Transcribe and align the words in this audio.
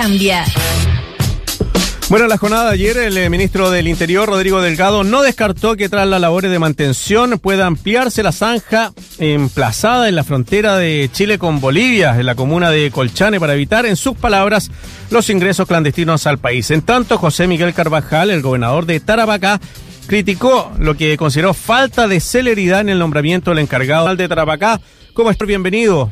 Cambia. 0.00 0.46
Bueno, 2.08 2.24
en 2.24 2.30
la 2.30 2.38
jornada 2.38 2.68
de 2.68 2.72
ayer, 2.72 2.96
el 2.96 3.18
eh, 3.18 3.28
ministro 3.28 3.70
del 3.70 3.86
Interior, 3.86 4.30
Rodrigo 4.30 4.62
Delgado, 4.62 5.04
no 5.04 5.20
descartó 5.20 5.76
que 5.76 5.90
tras 5.90 6.08
las 6.08 6.22
labores 6.22 6.50
de 6.50 6.58
mantención 6.58 7.38
pueda 7.38 7.66
ampliarse 7.66 8.22
la 8.22 8.32
zanja 8.32 8.94
emplazada 9.18 10.08
en 10.08 10.14
la 10.14 10.24
frontera 10.24 10.78
de 10.78 11.10
Chile 11.12 11.36
con 11.36 11.60
Bolivia, 11.60 12.18
en 12.18 12.24
la 12.24 12.34
comuna 12.34 12.70
de 12.70 12.90
Colchane, 12.90 13.38
para 13.38 13.52
evitar, 13.52 13.84
en 13.84 13.96
sus 13.96 14.16
palabras, 14.16 14.70
los 15.10 15.28
ingresos 15.28 15.68
clandestinos 15.68 16.26
al 16.26 16.38
país. 16.38 16.70
En 16.70 16.80
tanto, 16.80 17.18
José 17.18 17.46
Miguel 17.46 17.74
Carvajal, 17.74 18.30
el 18.30 18.40
gobernador 18.40 18.86
de 18.86 19.00
Tarapacá, 19.00 19.60
criticó 20.06 20.72
lo 20.78 20.96
que 20.96 21.18
consideró 21.18 21.52
falta 21.52 22.08
de 22.08 22.20
celeridad 22.20 22.80
en 22.80 22.88
el 22.88 22.98
nombramiento 22.98 23.50
del 23.50 23.58
encargado 23.58 24.16
de 24.16 24.28
Tarapacá. 24.28 24.80
¿Cómo 25.12 25.30
estás? 25.30 25.46
Bienvenido. 25.46 26.10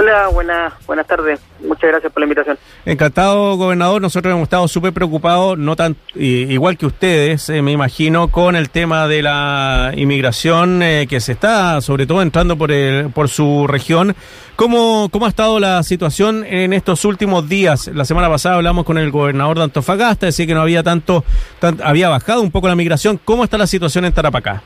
Hola, 0.00 0.28
buenas 0.28 0.74
buenas 0.86 1.08
tardes. 1.08 1.40
Muchas 1.58 1.90
gracias 1.90 2.12
por 2.12 2.20
la 2.20 2.26
invitación. 2.26 2.56
Encantado, 2.84 3.56
gobernador. 3.56 4.00
Nosotros 4.00 4.30
hemos 4.30 4.44
estado 4.44 4.68
súper 4.68 4.92
preocupados, 4.92 5.58
no 5.58 5.74
tan 5.74 5.96
igual 6.14 6.78
que 6.78 6.86
ustedes, 6.86 7.48
eh, 7.48 7.62
me 7.62 7.72
imagino, 7.72 8.28
con 8.28 8.54
el 8.54 8.70
tema 8.70 9.08
de 9.08 9.22
la 9.22 9.90
inmigración 9.96 10.84
eh, 10.84 11.08
que 11.10 11.18
se 11.18 11.32
está, 11.32 11.80
sobre 11.80 12.06
todo, 12.06 12.22
entrando 12.22 12.56
por 12.56 12.70
el, 12.70 13.10
por 13.10 13.28
su 13.28 13.66
región. 13.66 14.14
¿Cómo, 14.54 15.08
¿Cómo 15.10 15.26
ha 15.26 15.30
estado 15.30 15.58
la 15.58 15.82
situación 15.82 16.44
en 16.44 16.74
estos 16.74 17.04
últimos 17.04 17.48
días? 17.48 17.88
La 17.88 18.04
semana 18.04 18.28
pasada 18.28 18.54
hablamos 18.54 18.84
con 18.84 18.98
el 18.98 19.10
gobernador 19.10 19.58
de 19.58 19.64
Antofagasta, 19.64 20.26
decía 20.26 20.46
que 20.46 20.54
no 20.54 20.60
había 20.60 20.84
tanto, 20.84 21.24
había 21.82 22.08
bajado 22.08 22.42
un 22.42 22.52
poco 22.52 22.68
la 22.68 22.76
migración. 22.76 23.18
¿Cómo 23.24 23.42
está 23.42 23.58
la 23.58 23.66
situación 23.66 24.04
en 24.04 24.12
Tarapacá? 24.12 24.62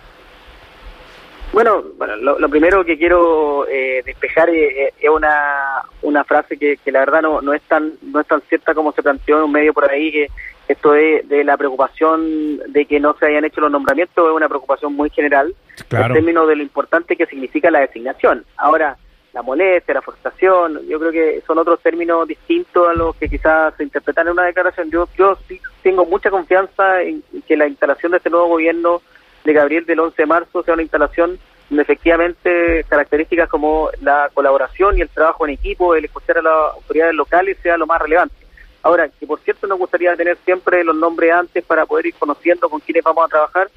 Bueno, 1.52 1.82
bueno 1.98 2.16
lo, 2.16 2.48
primero 2.48 2.84
que 2.84 2.96
quiero 2.96 3.66
eh, 3.68 4.02
despejar 4.04 4.48
es, 4.50 4.92
una, 5.10 5.82
una 6.00 6.24
frase 6.24 6.56
que, 6.56 6.78
la 6.86 7.00
verdad 7.00 7.20
no, 7.20 7.42
no 7.42 7.52
es 7.52 7.62
tan 7.62 7.92
no 8.02 8.20
es 8.20 8.26
tan 8.26 8.40
cierta 8.42 8.74
como 8.74 8.92
se 8.92 9.02
planteó 9.02 9.38
en 9.38 9.44
un 9.44 9.52
medio 9.52 9.74
por 9.74 9.90
ahí 9.90 10.10
que 10.10 10.28
esto 10.68 10.92
de, 10.92 11.22
de 11.26 11.44
la 11.44 11.58
preocupación 11.58 12.58
de 12.72 12.86
que 12.86 12.98
no 13.00 13.14
se 13.18 13.26
hayan 13.26 13.44
hecho 13.44 13.60
los 13.60 13.70
nombramientos 13.70 14.26
es 14.26 14.34
una 14.34 14.48
preocupación 14.48 14.94
muy 14.94 15.10
general 15.10 15.54
en 15.90 16.12
términos 16.12 16.48
de 16.48 16.56
lo 16.56 16.62
importante 16.62 17.16
que 17.16 17.26
significa 17.26 17.70
la 17.70 17.80
designación. 17.80 18.44
Ahora, 18.56 18.96
la 19.32 19.42
molestia, 19.42 19.94
la 19.94 20.02
frustración, 20.02 20.86
yo 20.86 20.98
creo 20.98 21.10
que 21.10 21.42
son 21.46 21.58
otros 21.58 21.80
términos 21.80 22.28
distintos 22.28 22.88
a 22.88 22.94
los 22.94 23.16
que 23.16 23.28
quizás 23.28 23.74
se 23.76 23.82
interpretan 23.82 24.26
en 24.26 24.34
una 24.34 24.44
declaración. 24.44 24.90
Yo, 24.90 25.08
yo 25.16 25.36
sí 25.48 25.60
tengo 25.82 26.04
mucha 26.04 26.30
confianza 26.30 27.02
en 27.02 27.22
que 27.46 27.56
la 27.56 27.66
instalación 27.66 28.12
de 28.12 28.18
este 28.18 28.30
nuevo 28.30 28.48
gobierno 28.48 29.02
de 29.44 29.52
Gabriel 29.52 29.86
del 29.86 30.00
11 30.00 30.22
de 30.22 30.26
marzo 30.26 30.62
sea 30.62 30.74
una 30.74 30.82
instalación 30.82 31.38
donde 31.72 31.84
efectivamente 31.84 32.84
características 32.86 33.48
como 33.48 33.88
la 34.02 34.28
colaboración 34.34 34.98
y 34.98 35.00
el 35.00 35.08
trabajo 35.08 35.46
en 35.46 35.54
equipo, 35.54 35.94
el 35.94 36.04
escuchar 36.04 36.36
a 36.36 36.42
las 36.42 36.74
autoridades 36.74 37.14
locales 37.14 37.56
sea 37.62 37.78
lo 37.78 37.86
más 37.86 37.98
relevante. 37.98 38.34
Ahora, 38.82 39.08
que 39.08 39.26
por 39.26 39.40
cierto 39.40 39.66
nos 39.66 39.78
gustaría 39.78 40.14
tener 40.14 40.36
siempre 40.44 40.84
los 40.84 40.94
nombres 40.94 41.32
antes 41.32 41.64
para 41.64 41.86
poder 41.86 42.04
ir 42.04 42.14
conociendo 42.18 42.68
con 42.68 42.80
quiénes 42.80 43.02
vamos 43.02 43.24
a 43.24 43.28
trabajar, 43.28 43.70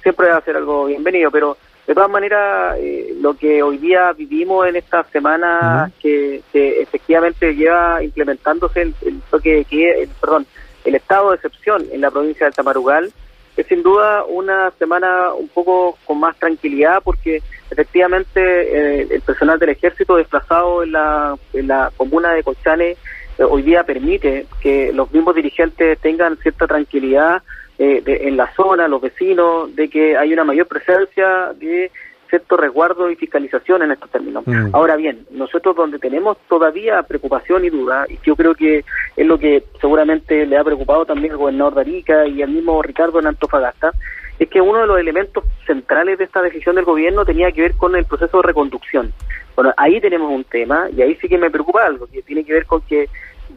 siempre 0.00 0.30
va 0.30 0.38
a 0.38 0.40
ser 0.40 0.56
algo 0.56 0.86
bienvenido, 0.86 1.30
pero 1.30 1.58
de 1.86 1.94
todas 1.94 2.08
maneras, 2.08 2.78
eh, 2.78 3.14
lo 3.20 3.34
que 3.34 3.62
hoy 3.62 3.76
día 3.76 4.14
vivimos 4.14 4.66
en 4.66 4.76
esta 4.76 5.04
semana 5.04 5.92
que, 6.00 6.40
efectivamente 6.54 7.54
lleva 7.54 8.02
implementándose 8.02 8.80
el, 8.80 8.94
toque 9.30 9.66
de 9.70 10.08
perdón, 10.18 10.46
el 10.86 10.94
estado 10.94 11.30
de 11.30 11.36
excepción 11.36 11.84
en 11.92 12.00
la 12.00 12.10
provincia 12.10 12.46
de 12.46 12.52
Tamarugal, 12.52 13.12
es 13.56 13.66
sin 13.66 13.82
duda 13.82 14.24
una 14.24 14.70
semana 14.78 15.32
un 15.34 15.48
poco 15.48 15.98
con 16.04 16.20
más 16.20 16.36
tranquilidad 16.38 17.02
porque 17.02 17.42
efectivamente 17.70 18.40
eh, 18.40 19.08
el 19.10 19.20
personal 19.20 19.58
del 19.58 19.70
ejército 19.70 20.16
desplazado 20.16 20.82
en 20.82 20.92
la, 20.92 21.36
en 21.52 21.68
la 21.68 21.92
comuna 21.96 22.32
de 22.32 22.42
Colchane 22.42 22.96
eh, 23.38 23.44
hoy 23.44 23.62
día 23.62 23.84
permite 23.84 24.46
que 24.60 24.92
los 24.92 25.12
mismos 25.12 25.34
dirigentes 25.34 25.98
tengan 25.98 26.36
cierta 26.38 26.66
tranquilidad 26.66 27.42
eh, 27.78 28.02
en 28.06 28.36
la 28.36 28.52
zona, 28.54 28.86
los 28.86 29.00
vecinos, 29.00 29.74
de 29.74 29.88
que 29.88 30.16
hay 30.16 30.32
una 30.32 30.44
mayor 30.44 30.66
presencia 30.66 31.52
de 31.58 31.90
cierto 32.32 32.56
resguardo 32.56 33.10
y 33.10 33.16
fiscalización 33.16 33.82
en 33.82 33.90
estos 33.90 34.10
términos. 34.10 34.46
Mm. 34.46 34.74
Ahora 34.74 34.96
bien, 34.96 35.26
nosotros 35.32 35.76
donde 35.76 35.98
tenemos 35.98 36.38
todavía 36.48 37.02
preocupación 37.02 37.62
y 37.66 37.68
duda, 37.68 38.06
y 38.08 38.18
yo 38.24 38.34
creo 38.36 38.54
que 38.54 38.86
es 39.14 39.26
lo 39.26 39.36
que 39.38 39.64
seguramente 39.82 40.46
le 40.46 40.56
ha 40.56 40.64
preocupado 40.64 41.04
también 41.04 41.32
al 41.32 41.38
gobernador 41.38 41.74
de 41.74 41.80
Arica 41.82 42.26
y 42.26 42.40
al 42.40 42.48
mismo 42.48 42.80
Ricardo 42.80 43.20
en 43.20 43.26
Antofagasta, 43.26 43.92
es 44.38 44.48
que 44.48 44.62
uno 44.62 44.80
de 44.80 44.86
los 44.86 44.98
elementos 44.98 45.44
centrales 45.66 46.16
de 46.16 46.24
esta 46.24 46.40
decisión 46.40 46.76
del 46.76 46.86
gobierno 46.86 47.26
tenía 47.26 47.52
que 47.52 47.60
ver 47.60 47.74
con 47.74 47.94
el 47.96 48.06
proceso 48.06 48.38
de 48.38 48.44
reconducción. 48.44 49.12
Bueno, 49.54 49.74
ahí 49.76 50.00
tenemos 50.00 50.32
un 50.32 50.44
tema, 50.44 50.88
y 50.90 51.02
ahí 51.02 51.14
sí 51.16 51.28
que 51.28 51.36
me 51.36 51.50
preocupa 51.50 51.84
algo, 51.84 52.06
que 52.06 52.22
tiene 52.22 52.44
que 52.44 52.54
ver 52.54 52.64
con 52.64 52.80
que 52.80 53.10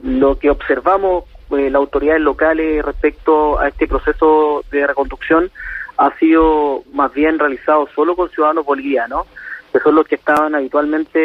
lo 0.03 0.37
que 0.37 0.49
observamos 0.49 1.23
eh, 1.51 1.69
las 1.69 1.79
autoridades 1.79 2.21
locales 2.21 2.83
respecto 2.83 3.57
a 3.57 3.69
este 3.69 3.87
proceso 3.87 4.65
de 4.69 4.85
reconducción 4.85 5.49
ha 5.97 6.15
sido 6.17 6.83
más 6.93 7.13
bien 7.13 7.39
realizado 7.39 7.87
solo 7.95 8.15
con 8.15 8.29
ciudadanos 8.29 8.65
bolivianos, 8.65 9.27
que 9.71 9.79
son 9.79 9.95
los 9.95 10.07
que 10.07 10.15
estaban 10.15 10.55
habitualmente 10.55 11.19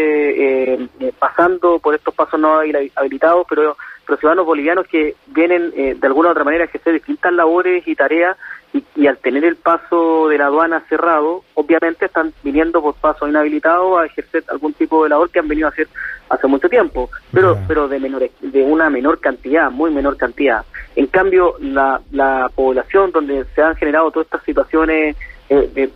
eh, 0.74 0.88
eh, 0.98 1.12
pasando 1.18 1.78
por 1.78 1.94
estos 1.94 2.14
pasos 2.14 2.40
no 2.40 2.58
habilitados, 2.94 3.46
pero, 3.48 3.76
pero 4.04 4.18
ciudadanos 4.18 4.46
bolivianos 4.46 4.86
que 4.88 5.14
vienen 5.28 5.72
eh, 5.76 5.96
de 5.98 6.06
alguna 6.06 6.30
u 6.30 6.32
otra 6.32 6.44
manera 6.44 6.64
a 6.64 6.66
ejercer 6.66 6.94
distintas 6.94 7.32
labores 7.32 7.86
y 7.86 7.94
tareas 7.94 8.36
y, 8.72 9.06
al 9.06 9.18
tener 9.18 9.44
el 9.44 9.56
paso 9.56 10.28
de 10.28 10.38
la 10.38 10.46
aduana 10.46 10.84
cerrado, 10.88 11.42
obviamente 11.54 12.06
están 12.06 12.32
viniendo 12.42 12.80
por 12.80 12.94
paso 12.94 13.28
inhabilitado 13.28 13.98
a 13.98 14.06
ejercer 14.06 14.44
algún 14.48 14.74
tipo 14.74 15.02
de 15.02 15.10
labor 15.10 15.30
que 15.30 15.40
han 15.40 15.48
venido 15.48 15.66
a 15.66 15.70
hacer 15.70 15.88
hace 16.28 16.46
mucho 16.46 16.68
tiempo, 16.68 17.10
pero 17.32 17.58
pero 17.66 17.88
de 17.88 17.98
menor, 17.98 18.30
de 18.40 18.62
una 18.62 18.88
menor 18.90 19.20
cantidad, 19.20 19.70
muy 19.70 19.90
menor 19.90 20.16
cantidad. 20.16 20.64
En 21.00 21.06
cambio, 21.06 21.54
la, 21.60 22.02
la 22.12 22.50
población 22.54 23.10
donde 23.10 23.46
se 23.54 23.62
han 23.62 23.74
generado 23.74 24.10
todas 24.10 24.26
estas 24.26 24.44
situaciones 24.44 25.16
eh, 25.48 25.90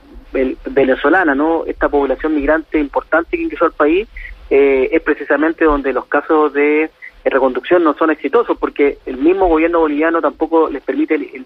venezolana, 0.70 1.34
¿no? 1.34 1.66
Esta 1.66 1.90
población 1.90 2.34
migrante 2.34 2.78
importante 2.78 3.36
que 3.36 3.42
ingresó 3.42 3.66
al 3.66 3.72
país 3.72 4.08
eh, 4.48 4.88
es 4.90 5.02
precisamente 5.02 5.66
donde 5.66 5.92
los 5.92 6.06
casos 6.06 6.54
de 6.54 6.90
reconducción 7.22 7.84
no 7.84 7.92
son 7.92 8.12
exitosos 8.12 8.56
porque 8.56 8.96
el 9.04 9.18
mismo 9.18 9.46
gobierno 9.46 9.80
boliviano 9.80 10.22
tampoco 10.22 10.70
les 10.70 10.82
permite 10.82 11.16
el, 11.16 11.44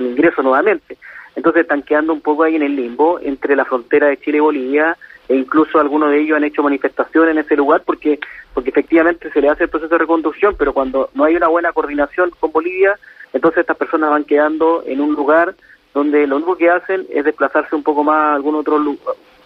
ingreso 0.00 0.42
nuevamente. 0.42 0.96
Entonces 1.36 1.64
están 1.64 1.82
quedando 1.82 2.14
un 2.14 2.22
poco 2.22 2.44
ahí 2.44 2.56
en 2.56 2.62
el 2.62 2.74
limbo 2.74 3.20
entre 3.20 3.54
la 3.54 3.66
frontera 3.66 4.06
de 4.06 4.16
Chile 4.16 4.38
y 4.38 4.40
Bolivia 4.40 4.96
e 5.28 5.36
incluso 5.36 5.78
algunos 5.78 6.10
de 6.10 6.20
ellos 6.20 6.36
han 6.36 6.44
hecho 6.44 6.62
manifestaciones 6.62 7.32
en 7.32 7.38
ese 7.38 7.56
lugar 7.56 7.82
porque 7.84 8.18
porque 8.54 8.70
efectivamente 8.70 9.30
se 9.30 9.40
le 9.40 9.48
hace 9.48 9.64
el 9.64 9.70
proceso 9.70 9.92
de 9.92 9.98
reconducción, 9.98 10.56
pero 10.58 10.72
cuando 10.72 11.10
no 11.14 11.24
hay 11.24 11.36
una 11.36 11.48
buena 11.48 11.72
coordinación 11.72 12.30
con 12.40 12.50
Bolivia, 12.50 12.98
entonces 13.32 13.60
estas 13.60 13.76
personas 13.76 14.10
van 14.10 14.24
quedando 14.24 14.82
en 14.86 15.00
un 15.00 15.14
lugar 15.14 15.54
donde 15.94 16.26
lo 16.26 16.36
único 16.36 16.56
que 16.56 16.70
hacen 16.70 17.06
es 17.10 17.24
desplazarse 17.24 17.76
un 17.76 17.82
poco 17.82 18.02
más 18.02 18.16
a 18.16 18.34
algún 18.34 18.56
otro 18.56 18.78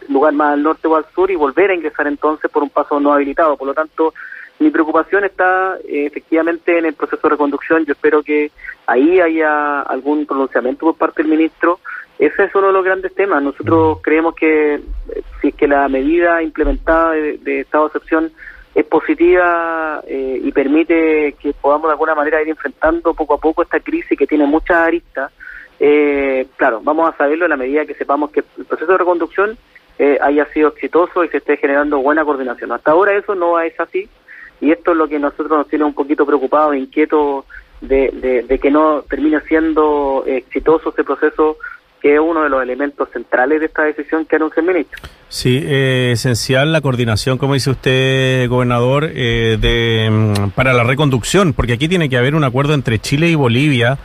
lugar 0.08 0.32
más 0.32 0.54
al 0.54 0.62
norte 0.62 0.88
o 0.88 0.96
al 0.96 1.04
sur 1.14 1.30
y 1.30 1.36
volver 1.36 1.70
a 1.70 1.74
ingresar 1.74 2.06
entonces 2.06 2.50
por 2.50 2.62
un 2.62 2.70
paso 2.70 2.98
no 3.00 3.12
habilitado. 3.12 3.56
Por 3.56 3.68
lo 3.68 3.74
tanto, 3.74 4.14
mi 4.58 4.70
preocupación 4.70 5.24
está 5.24 5.76
eh, 5.78 6.06
efectivamente 6.06 6.78
en 6.78 6.86
el 6.86 6.94
proceso 6.94 7.20
de 7.24 7.30
reconducción. 7.30 7.84
Yo 7.84 7.92
espero 7.92 8.22
que 8.22 8.50
ahí 8.86 9.20
haya 9.20 9.80
algún 9.80 10.24
pronunciamiento 10.26 10.86
por 10.86 10.96
parte 10.96 11.22
del 11.22 11.30
ministro. 11.30 11.80
Ese 12.18 12.44
es 12.44 12.54
uno 12.54 12.68
de 12.68 12.72
los 12.72 12.84
grandes 12.84 13.14
temas. 13.14 13.42
Nosotros 13.42 13.98
creemos 14.02 14.34
que 14.34 14.74
eh, 14.74 14.80
si 15.40 15.48
es 15.48 15.54
que 15.54 15.66
la 15.66 15.88
medida 15.88 16.42
implementada 16.42 17.12
de, 17.12 17.60
estado 17.60 17.84
de 17.84 17.88
excepción 17.88 18.32
es 18.74 18.84
positiva 18.86 20.00
eh, 20.06 20.40
y 20.42 20.52
permite 20.52 21.34
que 21.40 21.52
podamos 21.52 21.88
de 21.88 21.92
alguna 21.92 22.14
manera 22.14 22.40
ir 22.40 22.48
enfrentando 22.48 23.12
poco 23.14 23.34
a 23.34 23.38
poco 23.38 23.62
esta 23.62 23.80
crisis 23.80 24.16
que 24.16 24.26
tiene 24.26 24.46
muchas 24.46 24.76
aristas, 24.76 25.32
claro, 26.56 26.80
vamos 26.84 27.12
a 27.12 27.16
saberlo 27.16 27.44
en 27.46 27.50
la 27.50 27.56
medida 27.56 27.84
que 27.84 27.94
sepamos 27.94 28.30
que 28.30 28.44
el 28.56 28.64
proceso 28.64 28.92
de 28.92 28.98
reconducción 28.98 29.58
haya 30.20 30.46
sido 30.52 30.68
exitoso 30.68 31.24
y 31.24 31.28
se 31.28 31.38
esté 31.38 31.56
generando 31.56 31.98
buena 31.98 32.24
coordinación. 32.24 32.70
Hasta 32.70 32.92
ahora 32.92 33.16
eso 33.16 33.34
no 33.34 33.58
es 33.58 33.78
así 33.80 34.08
y 34.62 34.70
esto 34.70 34.92
es 34.92 34.96
lo 34.96 35.08
que 35.08 35.18
nosotros 35.18 35.50
nos 35.50 35.68
tiene 35.68 35.84
un 35.84 35.92
poquito 35.92 36.24
preocupados 36.24 36.76
inquietos 36.76 37.44
de, 37.80 38.44
de, 38.48 38.58
que 38.60 38.70
no 38.70 39.02
termine 39.02 39.40
siendo 39.40 40.22
exitoso 40.24 40.90
este 40.90 41.02
proceso 41.02 41.56
que 42.00 42.14
es 42.14 42.20
uno 42.20 42.44
de 42.44 42.48
los 42.48 42.62
elementos 42.62 43.08
centrales 43.12 43.58
de 43.58 43.66
esta 43.66 43.82
decisión 43.82 44.24
que 44.24 44.36
anuncia 44.36 44.60
el 44.60 44.66
ministro. 44.66 45.00
Sí, 45.28 45.60
eh, 45.64 46.10
esencial 46.12 46.72
la 46.72 46.80
coordinación, 46.80 47.38
como 47.38 47.54
dice 47.54 47.70
usted, 47.70 48.48
gobernador, 48.48 49.10
eh, 49.12 49.56
de, 49.60 50.08
mm, 50.10 50.50
para 50.50 50.72
la 50.72 50.84
reconducción, 50.84 51.52
porque 51.54 51.72
aquí 51.72 51.88
tiene 51.88 52.08
que 52.08 52.16
haber 52.16 52.36
un 52.36 52.44
acuerdo 52.44 52.74
entre 52.74 53.00
Chile 53.00 53.28
y 53.28 53.34
Bolivia 53.34 53.98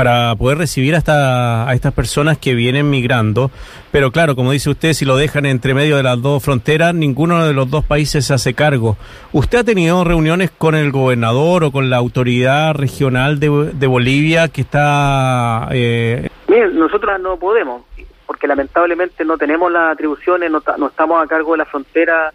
para 0.00 0.34
poder 0.34 0.56
recibir 0.56 0.94
hasta 0.94 1.68
a 1.68 1.74
estas 1.74 1.92
personas 1.92 2.38
que 2.38 2.54
vienen 2.54 2.88
migrando. 2.88 3.50
Pero 3.92 4.10
claro, 4.10 4.34
como 4.34 4.50
dice 4.50 4.70
usted, 4.70 4.94
si 4.94 5.04
lo 5.04 5.14
dejan 5.14 5.44
entre 5.44 5.74
medio 5.74 5.98
de 5.98 6.02
las 6.02 6.22
dos 6.22 6.42
fronteras, 6.42 6.94
ninguno 6.94 7.44
de 7.44 7.52
los 7.52 7.70
dos 7.70 7.84
países 7.84 8.24
se 8.24 8.32
hace 8.32 8.54
cargo. 8.54 8.96
¿Usted 9.34 9.58
ha 9.58 9.64
tenido 9.64 10.02
reuniones 10.02 10.52
con 10.52 10.74
el 10.74 10.90
gobernador 10.90 11.64
o 11.64 11.70
con 11.70 11.90
la 11.90 11.98
autoridad 11.98 12.72
regional 12.72 13.38
de, 13.40 13.86
Bolivia 13.86 14.48
que 14.48 14.62
está... 14.62 15.68
Eh... 15.70 16.30
no 16.48 17.36
podemos, 17.36 17.82
porque 18.24 18.46
lamentablemente 18.46 19.22
no 19.26 19.36
tenemos 19.36 19.70
las 19.70 19.92
atribuciones, 19.92 20.50
no, 20.50 20.62
estamos 20.86 21.22
a 21.22 21.26
cargo 21.26 21.52
de 21.52 21.58
la 21.58 21.66
frontera 21.66 22.32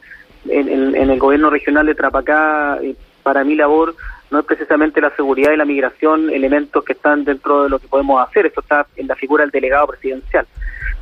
en, 0.47 1.09
el 1.09 1.18
gobierno 1.18 1.50
regional 1.50 1.88
de 1.88 1.95
Trapacá. 1.95 2.77
para 3.23 3.44
mi 3.44 3.56
labor 3.56 3.95
no 4.31 4.39
es 4.39 4.45
precisamente 4.45 5.01
la 5.01 5.16
seguridad 5.16 5.51
y 5.51 5.57
la 5.57 5.66
migración 5.66 6.30
elementos 6.30 6.83
que 6.83 6.94
están 6.94 7.24
dentro 7.24 7.63
de 7.63 7.69
lo 7.69 7.80
que 7.80 7.88
podemos 7.88 8.27
hacer, 8.27 8.45
esto 8.45 8.62
está 8.62 8.86
en 8.95 9.07
la 9.07 9.16
figura 9.16 9.44
del 9.44 9.51
delegado 9.51 9.88
presidencial. 9.88 10.48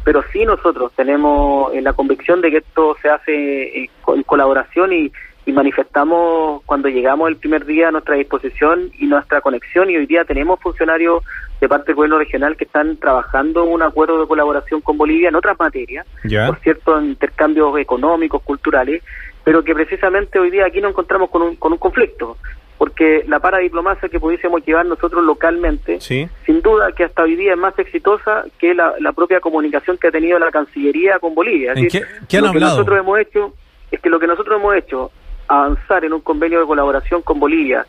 Pero 0.03 0.23
sí 0.31 0.45
nosotros 0.45 0.91
tenemos 0.95 1.73
la 1.75 1.93
convicción 1.93 2.41
de 2.41 2.51
que 2.51 2.57
esto 2.57 2.97
se 3.01 3.09
hace 3.09 3.89
en 4.07 4.23
colaboración 4.23 4.91
y, 4.91 5.11
y 5.45 5.51
manifestamos 5.51 6.61
cuando 6.65 6.89
llegamos 6.89 7.29
el 7.29 7.37
primer 7.37 7.65
día 7.65 7.91
nuestra 7.91 8.15
disposición 8.15 8.91
y 8.99 9.05
nuestra 9.07 9.41
conexión. 9.41 9.89
Y 9.89 9.97
hoy 9.97 10.05
día 10.05 10.25
tenemos 10.25 10.59
funcionarios 10.59 11.23
de 11.59 11.69
parte 11.69 11.87
del 11.87 11.95
gobierno 11.95 12.17
regional 12.17 12.57
que 12.57 12.65
están 12.65 12.97
trabajando 12.97 13.63
un 13.63 13.81
acuerdo 13.81 14.19
de 14.19 14.27
colaboración 14.27 14.81
con 14.81 14.97
Bolivia 14.97 15.29
en 15.29 15.35
otras 15.35 15.57
materias, 15.57 16.05
por 16.21 16.59
cierto, 16.59 16.99
en 16.99 17.05
intercambios 17.05 17.77
económicos, 17.77 18.41
culturales, 18.41 19.01
pero 19.43 19.63
que 19.63 19.73
precisamente 19.73 20.39
hoy 20.39 20.51
día 20.51 20.65
aquí 20.65 20.81
nos 20.81 20.91
encontramos 20.91 21.29
con 21.29 21.41
un, 21.41 21.55
con 21.55 21.71
un 21.71 21.77
conflicto, 21.77 22.37
porque 22.77 23.23
la 23.27 23.39
paradiplomacia 23.39 24.09
que 24.09 24.19
pudiésemos 24.19 24.65
llevar 24.65 24.85
nosotros 24.85 25.23
localmente, 25.23 25.99
sin 25.99 26.61
duda 26.61 26.91
que 26.91 27.03
hasta 27.03 27.23
hoy 27.23 27.35
día 27.35 27.53
es 27.53 27.57
más 27.57 27.77
exitosa 27.79 28.45
que 28.59 28.73
la, 28.73 28.93
propia 29.15 29.39
comunicación 29.39 29.97
que 29.97 30.07
ha 30.07 30.11
tenido 30.11 30.39
la 30.39 30.51
Cancillería 30.51 31.19
con 31.19 31.35
Bolivia. 31.35 31.73
¿En 31.75 31.87
qué, 31.87 32.37
han 32.37 32.43
lo 32.43 32.51
que 32.51 32.59
nosotros 32.59 32.99
hemos 32.99 33.19
hecho 33.19 33.53
es 33.91 34.01
que 34.01 34.09
lo 34.09 34.19
que 34.19 34.27
nosotros 34.27 34.59
hemos 34.59 34.75
hecho 34.75 35.11
avanzar 35.47 36.03
en 36.03 36.13
un 36.13 36.21
convenio 36.21 36.59
de 36.59 36.65
colaboración 36.65 37.21
con 37.21 37.39
Bolivia 37.39 37.85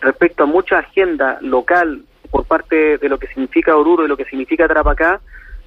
respecto 0.00 0.44
a 0.44 0.46
mucha 0.46 0.78
agenda 0.78 1.38
local 1.40 2.02
por 2.30 2.44
parte 2.44 2.98
de 2.98 3.08
lo 3.08 3.18
que 3.18 3.26
significa 3.28 3.76
Oruro 3.76 4.04
y 4.04 4.08
lo 4.08 4.16
que 4.16 4.24
significa 4.24 4.68
Tarapacá, 4.68 5.20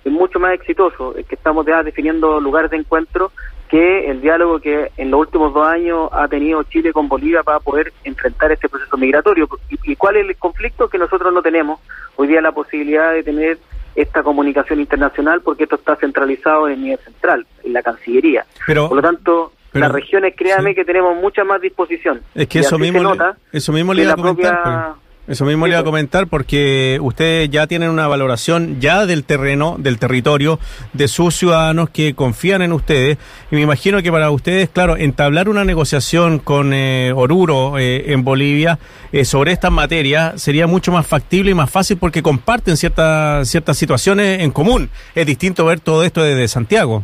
es 0.03 0.11
mucho 0.11 0.39
más 0.39 0.53
exitoso, 0.53 1.15
es 1.15 1.25
que 1.25 1.35
estamos 1.35 1.65
ya 1.65 1.83
definiendo 1.83 2.39
lugares 2.39 2.71
de 2.71 2.77
encuentro 2.77 3.31
que 3.71 4.11
el 4.11 4.19
diálogo 4.19 4.59
que 4.59 4.91
en 4.97 5.09
los 5.09 5.21
últimos 5.21 5.53
dos 5.53 5.65
años 5.65 6.09
ha 6.11 6.27
tenido 6.27 6.61
Chile 6.63 6.91
con 6.91 7.07
Bolivia 7.07 7.41
para 7.41 7.61
poder 7.61 7.93
enfrentar 8.03 8.51
este 8.51 8.67
proceso 8.67 8.97
migratorio. 8.97 9.47
¿Y, 9.69 9.95
cuál 9.95 10.17
es 10.17 10.27
el 10.27 10.35
conflicto? 10.35 10.89
Que 10.89 10.97
nosotros 10.97 11.33
no 11.33 11.41
tenemos 11.41 11.79
hoy 12.17 12.27
día 12.27 12.41
la 12.41 12.51
posibilidad 12.51 13.13
de 13.13 13.23
tener 13.23 13.59
esta 13.95 14.23
comunicación 14.23 14.81
internacional 14.81 15.39
porque 15.39 15.63
esto 15.63 15.75
está 15.75 15.95
centralizado 15.95 16.67
en 16.67 16.73
el 16.73 16.81
nivel 16.81 16.99
central, 16.99 17.47
en 17.63 17.71
la 17.71 17.81
Cancillería. 17.81 18.45
Pero, 18.67 18.89
Por 18.89 18.97
lo 18.97 19.01
tanto, 19.01 19.53
las 19.71 19.89
regiones, 19.89 20.33
créame 20.35 20.75
que 20.75 20.83
tenemos 20.83 21.15
mucha 21.15 21.45
más 21.45 21.61
disposición. 21.61 22.21
Es 22.35 22.49
que 22.49 22.59
eso 22.59 22.77
mismo, 22.77 23.15
eso 23.53 23.71
mismo 23.71 23.93
le 23.93 24.03
iba 24.03 24.11
a 24.11 24.15
comentar. 24.17 24.95
Eso 25.27 25.45
mismo 25.45 25.67
le 25.67 25.73
iba 25.73 25.79
a 25.79 25.83
comentar 25.83 26.27
porque 26.27 26.97
ustedes 26.99 27.49
ya 27.49 27.67
tienen 27.67 27.89
una 27.89 28.07
valoración 28.07 28.81
ya 28.81 29.05
del 29.05 29.23
terreno, 29.23 29.75
del 29.77 29.99
territorio, 29.99 30.59
de 30.93 31.07
sus 31.07 31.35
ciudadanos 31.35 31.89
que 31.91 32.15
confían 32.15 32.63
en 32.63 32.73
ustedes. 32.73 33.17
Y 33.51 33.55
me 33.55 33.61
imagino 33.61 34.01
que 34.01 34.11
para 34.11 34.31
ustedes, 34.31 34.69
claro, 34.69 34.97
entablar 34.97 35.47
una 35.47 35.63
negociación 35.63 36.39
con 36.39 36.73
eh, 36.73 37.13
Oruro 37.15 37.77
eh, 37.77 38.11
en 38.11 38.23
Bolivia 38.23 38.79
eh, 39.11 39.23
sobre 39.23 39.51
estas 39.51 39.71
materias 39.71 40.41
sería 40.41 40.65
mucho 40.65 40.91
más 40.91 41.05
factible 41.05 41.51
y 41.51 41.53
más 41.53 41.69
fácil 41.69 41.97
porque 41.97 42.23
comparten 42.23 42.75
ciertas 42.75 43.47
ciertas 43.47 43.77
situaciones 43.77 44.41
en 44.41 44.51
común. 44.51 44.89
Es 45.13 45.25
distinto 45.25 45.65
ver 45.65 45.79
todo 45.79 46.03
esto 46.03 46.23
desde 46.23 46.47
Santiago. 46.47 47.03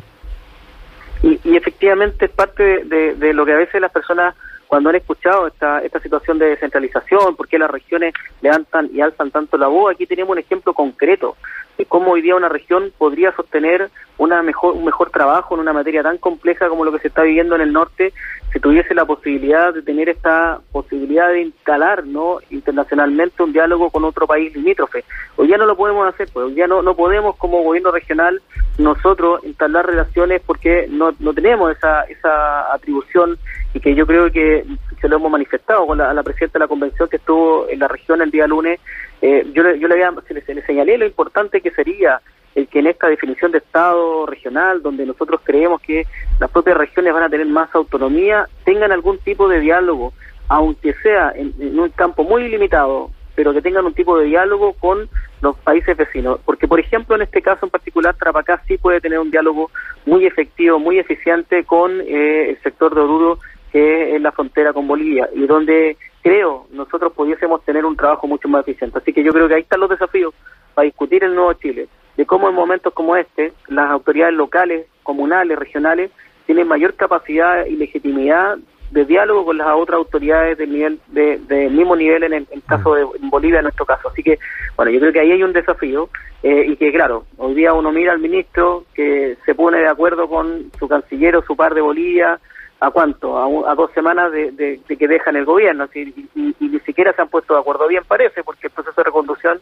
Y, 1.23 1.39
y 1.43 1.55
efectivamente 1.55 2.25
es 2.25 2.31
parte 2.31 2.83
de, 2.85 3.33
lo 3.33 3.45
que 3.45 3.53
a 3.53 3.57
veces 3.57 3.81
las 3.81 3.91
personas 3.91 4.35
cuando 4.67 4.89
han 4.89 4.95
escuchado 4.95 5.47
esta, 5.47 5.79
esta 5.79 5.99
situación 5.99 6.37
de 6.37 6.49
descentralización, 6.49 7.35
por 7.35 7.47
qué 7.47 7.57
las 7.57 7.71
regiones 7.71 8.13
levantan 8.41 8.89
y 8.93 9.01
alzan 9.01 9.31
tanto 9.31 9.57
la 9.57 9.67
voz, 9.67 9.93
aquí 9.93 10.05
tenemos 10.05 10.31
un 10.31 10.39
ejemplo 10.39 10.73
concreto 10.73 11.37
cómo 11.85 12.11
hoy 12.11 12.21
día 12.21 12.35
una 12.35 12.49
región 12.49 12.91
podría 12.97 13.31
sostener 13.33 13.89
una 14.17 14.41
mejor, 14.41 14.73
un 14.73 14.85
mejor 14.85 15.11
trabajo 15.11 15.53
en 15.53 15.61
una 15.61 15.73
materia 15.73 16.01
tan 16.01 16.17
compleja 16.17 16.69
como 16.69 16.83
lo 16.83 16.91
que 16.91 16.99
se 16.99 17.09
está 17.09 17.21
viviendo 17.21 17.55
en 17.55 17.61
el 17.61 17.71
norte, 17.71 18.13
si 18.51 18.59
tuviese 18.59 18.95
la 18.95 19.05
posibilidad 19.05 19.73
de 19.73 19.81
tener 19.81 20.09
esta 20.09 20.59
posibilidad 20.71 21.29
de 21.29 21.41
instalar 21.41 22.05
no 22.05 22.39
internacionalmente 22.49 23.43
un 23.43 23.53
diálogo 23.53 23.89
con 23.89 24.03
otro 24.05 24.25
país 24.25 24.55
limítrofe. 24.55 25.03
Hoy 25.35 25.49
ya 25.49 25.57
no 25.57 25.65
lo 25.65 25.77
podemos 25.77 26.07
hacer, 26.07 26.29
pues 26.33 26.47
hoy 26.47 26.55
ya 26.55 26.67
no, 26.67 26.81
no 26.81 26.95
podemos 26.95 27.35
como 27.35 27.61
gobierno 27.61 27.91
regional 27.91 28.41
nosotros 28.77 29.43
instalar 29.43 29.85
relaciones 29.85 30.41
porque 30.45 30.87
no, 30.89 31.13
no 31.19 31.33
tenemos 31.33 31.75
esa, 31.75 32.03
esa 32.03 32.73
atribución 32.73 33.37
y 33.73 33.79
que 33.79 33.93
yo 33.95 34.05
creo 34.07 34.31
que 34.31 34.65
se 34.99 35.07
lo 35.07 35.17
hemos 35.17 35.31
manifestado 35.31 35.85
con 35.85 35.97
la, 35.97 36.13
la 36.13 36.23
presidenta 36.23 36.59
de 36.59 36.63
la 36.63 36.67
convención 36.67 37.09
que 37.09 37.17
estuvo 37.17 37.67
en 37.69 37.79
la 37.79 37.87
región 37.87 38.21
el 38.21 38.31
día 38.31 38.47
lunes. 38.47 38.79
Eh, 39.21 39.47
yo, 39.53 39.63
yo 39.75 39.87
le, 39.87 39.93
había, 39.95 40.13
se 40.27 40.53
le 40.53 40.65
señalé 40.65 40.97
lo 40.97 41.05
importante 41.05 41.61
que 41.61 41.71
sería 41.71 42.21
el 42.57 42.67
que 42.67 42.79
en 42.79 42.87
esta 42.87 43.07
definición 43.07 43.51
de 43.51 43.59
Estado 43.59 44.25
regional, 44.25 44.81
donde 44.81 45.05
nosotros 45.05 45.41
creemos 45.43 45.79
que 45.79 46.07
las 46.39 46.49
propias 46.49 46.75
regiones 46.75 47.13
van 47.13 47.23
a 47.23 47.29
tener 47.29 47.45
más 47.45 47.73
autonomía, 47.75 48.47
tengan 48.65 48.91
algún 48.91 49.19
tipo 49.19 49.47
de 49.47 49.59
diálogo, 49.59 50.11
aunque 50.47 50.95
sea 51.03 51.31
en, 51.35 51.53
un 51.79 51.89
campo 51.89 52.23
muy 52.23 52.49
limitado, 52.49 53.11
pero 53.35 53.53
que 53.53 53.61
tengan 53.61 53.85
un 53.85 53.93
tipo 53.93 54.17
de 54.17 54.25
diálogo 54.25 54.73
con 54.73 55.07
los 55.41 55.55
países 55.57 55.95
vecinos. 55.95 56.39
Porque, 56.45 56.67
por 56.67 56.79
ejemplo, 56.79 57.15
en 57.15 57.21
este 57.21 57.43
caso 57.43 57.67
en 57.67 57.69
particular, 57.69 58.15
Trapacá 58.15 58.59
sí 58.67 58.79
puede 58.79 59.01
tener 59.01 59.19
un 59.19 59.29
diálogo 59.29 59.69
muy 60.07 60.25
efectivo, 60.25 60.79
muy 60.79 60.97
eficiente 60.97 61.63
con 61.63 62.01
eh, 62.01 62.49
el 62.49 62.61
sector 62.63 62.95
de 62.95 63.01
Oruro, 63.01 63.37
que 63.71 64.15
es 64.15 64.21
la 64.21 64.31
frontera 64.31 64.73
con 64.73 64.87
Bolivia, 64.87 65.29
y 65.35 65.45
donde 65.45 65.95
creo 66.21 66.67
nosotros 66.71 67.13
pudiésemos 67.13 67.63
tener 67.63 67.85
un 67.85 67.95
trabajo 67.95 68.27
mucho 68.27 68.47
más 68.47 68.67
eficiente. 68.67 68.97
Así 68.97 69.13
que 69.13 69.23
yo 69.23 69.31
creo 69.31 69.47
que 69.47 69.55
ahí 69.55 69.61
están 69.61 69.79
los 69.79 69.89
desafíos 69.89 70.33
para 70.73 70.85
discutir 70.85 71.23
el 71.23 71.35
nuevo 71.35 71.53
Chile 71.53 71.87
de 72.17 72.25
cómo 72.25 72.49
en 72.49 72.55
momentos 72.55 72.93
como 72.93 73.15
este 73.15 73.53
las 73.67 73.89
autoridades 73.89 74.33
locales, 74.33 74.87
comunales, 75.03 75.57
regionales 75.57 76.11
tienen 76.45 76.67
mayor 76.67 76.95
capacidad 76.95 77.65
y 77.65 77.75
legitimidad 77.75 78.57
de 78.91 79.05
diálogo 79.05 79.45
con 79.45 79.57
las 79.57 79.67
otras 79.75 79.97
autoridades 79.97 80.57
del 80.57 80.71
nivel 80.71 80.99
de, 81.07 81.37
del 81.39 81.71
mismo 81.71 81.95
nivel 81.95 82.23
en 82.23 82.33
el 82.33 82.63
caso 82.65 82.95
de 82.95 83.05
Bolivia 83.29 83.59
en 83.59 83.63
nuestro 83.63 83.85
caso 83.85 84.07
así 84.07 84.23
que 84.23 84.39
bueno 84.77 84.91
yo 84.91 84.99
creo 84.99 85.11
que 85.11 85.19
ahí 85.19 85.31
hay 85.31 85.43
un 85.43 85.51
desafío 85.51 86.09
eh, 86.41 86.65
y 86.67 86.75
que 86.77 86.91
claro 86.93 87.25
hoy 87.37 87.53
día 87.53 87.73
uno 87.73 87.91
mira 87.91 88.13
al 88.13 88.19
ministro 88.19 88.85
que 88.93 89.37
se 89.45 89.55
pone 89.55 89.79
de 89.79 89.89
acuerdo 89.89 90.29
con 90.29 90.71
su 90.79 90.87
canciller 90.87 91.35
o 91.35 91.43
su 91.43 91.55
par 91.55 91.73
de 91.73 91.81
Bolivia 91.81 92.39
a 92.79 92.91
cuánto 92.91 93.67
a, 93.67 93.75
dos 93.75 93.91
semanas 93.93 94.31
de, 94.31 94.79
que 94.87 95.07
dejan 95.07 95.35
el 95.35 95.45
gobierno 95.45 95.89
y, 95.93 96.29
y, 96.35 96.55
ni 96.59 96.79
siquiera 96.81 97.11
se 97.13 97.21
han 97.21 97.29
puesto 97.29 97.55
de 97.55 97.59
acuerdo 97.59 97.87
bien 97.87 98.03
parece 98.07 98.43
porque 98.43 98.67
el 98.67 98.73
proceso 98.73 99.01
de 99.01 99.05
reconducción 99.05 99.59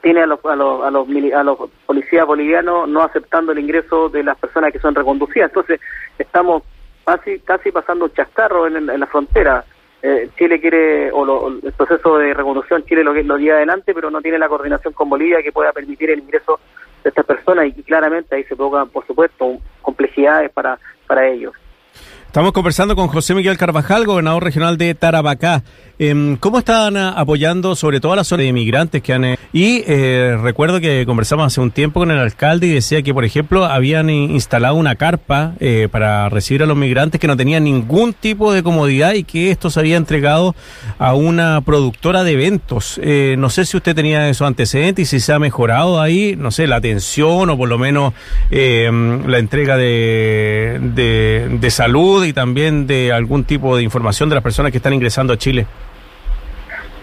tiene 0.00 0.22
a 0.22 0.26
los, 0.26 0.44
a 0.44 0.56
los, 0.56 0.84
a 0.84 0.90
los, 0.90 1.08
a 1.08 1.42
los 1.44 1.58
policías 1.86 2.26
bolivianos 2.26 2.88
no 2.88 3.02
aceptando 3.02 3.52
el 3.52 3.58
ingreso 3.58 4.08
de 4.08 4.22
las 4.22 4.36
personas 4.38 4.72
que 4.72 4.78
son 4.78 4.94
reconducidas. 4.94 5.50
Entonces, 5.50 5.80
estamos 6.18 6.62
casi, 7.04 7.38
casi 7.40 7.72
pasando 7.72 8.06
un 8.06 8.12
chascarro 8.12 8.66
en, 8.66 8.86
la 8.86 9.06
frontera. 9.06 9.64
Eh, 10.02 10.28
Chile 10.36 10.60
quiere, 10.60 11.10
o 11.10 11.48
el 11.48 11.72
proceso 11.72 12.18
de 12.18 12.32
reconducción, 12.32 12.84
Chile 12.84 13.02
lo, 13.02 13.12
lo 13.14 13.36
lleva 13.38 13.56
adelante, 13.56 13.94
pero 13.94 14.10
no 14.10 14.20
tiene 14.20 14.38
la 14.38 14.48
coordinación 14.48 14.92
con 14.92 15.08
Bolivia 15.08 15.42
que 15.42 15.52
pueda 15.52 15.72
permitir 15.72 16.10
el 16.10 16.20
ingreso 16.20 16.60
de 17.02 17.08
estas 17.08 17.26
personas 17.26 17.66
y, 17.66 17.82
claramente 17.82 18.36
ahí 18.36 18.44
se 18.44 18.54
provocan, 18.54 18.88
por 18.90 19.06
supuesto, 19.06 19.58
complejidades 19.82 20.50
para, 20.50 20.78
para 21.06 21.26
ellos. 21.26 21.54
Estamos 22.28 22.52
conversando 22.52 22.94
con 22.94 23.08
José 23.08 23.34
Miguel 23.34 23.56
Carvajal, 23.56 24.04
gobernador 24.04 24.44
regional 24.44 24.76
de 24.76 24.94
Tarabacá. 24.94 25.62
Em, 25.98 26.36
¿Cómo 26.36 26.58
están 26.58 26.96
ah, 26.98 27.14
apoyando 27.16 27.74
sobre 27.74 28.00
todo 28.00 28.12
a 28.12 28.16
las 28.16 28.28
zonas 28.28 28.42
de 28.42 28.48
inmigrantes 28.48 29.02
que 29.02 29.14
han... 29.14 29.24
Eh, 29.24 29.38
y 29.50 29.82
eh, 29.86 30.38
recuerdo 30.40 30.78
que 30.78 31.04
conversamos 31.06 31.46
hace 31.46 31.62
un 31.62 31.70
tiempo 31.70 32.00
con 32.00 32.10
el 32.10 32.18
alcalde 32.18 32.66
y 32.66 32.70
decía 32.70 33.00
que, 33.02 33.14
por 33.14 33.24
ejemplo, 33.24 33.64
habían 33.64 34.10
instalado 34.10 34.74
una 34.74 34.94
carpa 34.94 35.54
eh, 35.58 35.88
para 35.90 36.28
recibir 36.28 36.62
a 36.62 36.66
los 36.66 36.76
migrantes 36.76 37.18
que 37.18 37.26
no 37.26 37.36
tenían 37.36 37.64
ningún 37.64 38.12
tipo 38.12 38.52
de 38.52 38.62
comodidad 38.62 39.14
y 39.14 39.24
que 39.24 39.50
esto 39.50 39.70
se 39.70 39.80
había 39.80 39.96
entregado 39.96 40.54
a 40.98 41.14
una 41.14 41.62
productora 41.62 42.24
de 42.24 42.32
eventos. 42.32 43.00
no 43.38 43.48
sé 43.48 43.64
si 43.64 43.78
usted 43.78 43.96
tenía 43.96 44.28
esos 44.28 44.46
antecedentes 44.46 45.02
y 45.02 45.06
si 45.06 45.20
se 45.20 45.32
ha 45.32 45.38
mejorado 45.38 46.00
ahí, 46.00 46.36
no 46.38 46.50
sé, 46.50 46.66
la 46.66 46.76
atención 46.76 47.48
o 47.48 47.56
por 47.56 47.70
lo 47.70 47.78
menos 47.78 48.12
em, 48.50 49.26
la 49.26 49.38
entrega 49.38 49.78
de, 49.78 50.78
de 51.58 51.70
salud 51.70 52.17
y 52.24 52.32
también 52.32 52.86
de 52.86 53.12
algún 53.12 53.44
tipo 53.44 53.76
de 53.76 53.82
información 53.82 54.28
de 54.28 54.36
las 54.36 54.44
personas 54.44 54.72
que 54.72 54.78
están 54.78 54.94
ingresando 54.94 55.32
a 55.32 55.36
Chile. 55.36 55.66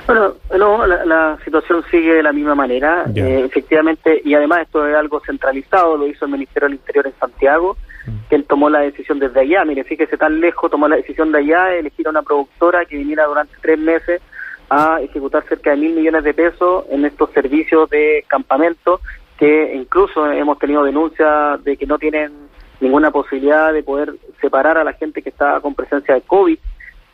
Bueno, 0.05 0.35
no, 0.55 0.85
la, 0.85 1.37
situación 1.43 1.83
sigue 1.89 2.13
de 2.13 2.23
la 2.23 2.31
misma 2.31 2.53
manera, 2.53 3.05
eh, 3.15 3.43
efectivamente, 3.45 4.21
y 4.23 4.35
además 4.35 4.61
esto 4.61 4.87
es 4.87 4.95
algo 4.95 5.19
centralizado, 5.25 5.97
lo 5.97 6.05
hizo 6.05 6.25
el 6.25 6.31
Ministerio 6.31 6.67
del 6.67 6.77
Interior 6.77 7.07
en 7.07 7.13
Santiago, 7.19 7.75
mm. 8.05 8.29
que 8.29 8.35
él 8.35 8.45
tomó 8.45 8.69
la 8.69 8.81
decisión 8.81 9.17
desde 9.17 9.39
allá, 9.39 9.65
mire, 9.65 9.83
fíjese 9.83 10.15
tan 10.15 10.39
lejos, 10.39 10.69
tomó 10.69 10.87
la 10.87 10.97
decisión 10.97 11.31
de 11.31 11.39
allá, 11.39 11.73
elegir 11.73 12.05
a 12.05 12.11
una 12.11 12.21
productora 12.21 12.85
que 12.85 12.97
viniera 12.97 13.25
durante 13.25 13.55
tres 13.61 13.79
meses 13.79 14.21
a 14.69 14.99
ejecutar 15.01 15.43
cerca 15.47 15.71
de 15.71 15.77
mil 15.77 15.95
millones 15.95 16.23
de 16.23 16.33
pesos 16.35 16.85
en 16.91 17.05
estos 17.05 17.31
servicios 17.31 17.89
de 17.89 18.23
campamento, 18.27 19.01
que 19.39 19.73
incluso 19.75 20.31
hemos 20.31 20.59
tenido 20.59 20.83
denuncias 20.83 21.63
de 21.63 21.77
que 21.77 21.87
no 21.87 21.97
tienen 21.97 22.31
ninguna 22.79 23.11
posibilidad 23.11 23.73
de 23.73 23.83
poder 23.83 24.13
separar 24.41 24.77
a 24.77 24.83
la 24.83 24.93
gente 24.93 25.21
que 25.21 25.29
está 25.29 25.59
con 25.61 25.75
presencia 25.75 26.15
de 26.15 26.21
COVID 26.21 26.57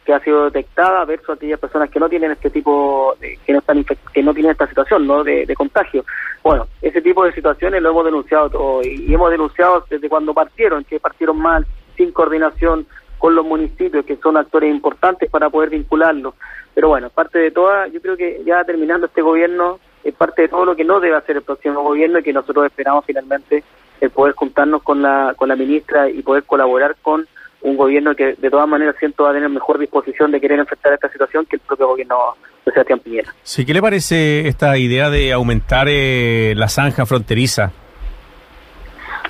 que 0.06 0.14
ha 0.14 0.20
sido 0.20 0.46
detectada 0.46 1.06
versus 1.06 1.30
aquellas 1.30 1.60
personas 1.60 1.90
que 1.90 2.00
no 2.00 2.10
tienen 2.10 2.32
este 2.32 2.50
tipo, 2.50 3.16
que 3.20 3.54
no 3.54 3.60
están 3.60 3.84
que 3.84 4.24
no 4.24 4.34
tienen 4.34 4.52
esta 4.52 4.68
situación 4.68 5.06
¿no? 5.06 5.24
De, 5.24 5.54
contagio. 5.56 6.04
Bueno, 6.44 6.68
ese 6.82 7.02
tipo 7.02 7.24
de 7.24 7.34
situaciones 7.34 7.82
lo 7.82 7.92
hemos 7.92 8.06
denunciado 8.06 8.50
todo 8.50 8.82
y, 8.84 9.14
hemos 9.14 9.30
denunciado 9.30 9.86
desde 9.90 10.10
cuando 10.10 10.34
partieron, 10.34 10.84
que 10.84 11.00
partieron 11.00 11.38
mal, 11.40 11.68
sin 11.96 12.12
coordinación, 12.12 12.88
con 13.20 13.36
los 13.36 13.46
municipios, 13.46 14.04
que 14.06 14.18
son 14.18 14.38
actores 14.38 14.74
importantes 14.74 15.30
para 15.30 15.50
poder 15.52 15.70
vincularlos. 15.70 16.34
Pero 16.74 16.88
bueno, 16.88 17.10
parte 17.12 17.38
de 17.38 17.52
todas, 17.52 17.92
yo 17.92 18.02
creo 18.02 18.18
que 18.18 18.42
ya 18.44 18.64
terminando 18.64 19.06
este 19.06 19.22
gobierno, 19.22 19.80
es 20.04 20.16
parte 20.16 20.44
de 20.44 20.48
todo 20.48 20.66
lo 20.66 20.76
que 20.76 20.84
no 20.84 21.00
debe 21.00 21.18
hacer 21.18 21.36
el 21.36 21.44
próximo 21.44 21.84
gobierno 21.84 22.18
y 22.18 22.24
que 22.24 22.34
nosotros 22.34 22.66
esperamos 22.66 23.06
finalmente 23.06 23.64
el 24.02 24.10
poder 24.10 24.34
juntarnos 24.34 24.84
con 24.84 25.02
la, 25.02 25.34
con 25.38 25.48
la 25.48 25.56
ministra 25.56 26.10
y 26.10 26.22
poder 26.22 26.44
colaborar 26.44 26.96
con 27.02 27.28
un 27.62 27.78
gobierno 27.78 28.16
que 28.16 28.34
de 28.34 28.50
todas 28.50 28.68
maneras 28.68 28.96
siento 29.00 29.24
va 29.24 29.30
a 29.30 29.34
tener 29.34 29.48
mejor 29.48 29.78
disposición 29.78 30.32
de 30.32 30.42
querer 30.42 30.60
enfrentar 30.60 30.94
esta 30.94 31.10
situación 31.10 31.46
que 31.46 31.58
el 31.58 31.62
propio 31.62 31.88
gobierno 31.88 32.18
de 32.66 32.72
Sebastián 32.72 33.00
Piñera. 33.00 33.34
Sí, 33.44 33.66
¿qué 33.66 33.74
le 33.74 33.82
parece 33.82 34.48
esta 34.48 34.78
idea 34.78 35.10
de 35.10 35.32
aumentar 35.32 35.88
eh, 35.88 36.54
la 36.56 36.68
zanja 36.68 37.06
fronteriza? 37.06 37.72